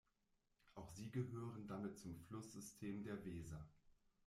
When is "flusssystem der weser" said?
2.21-3.69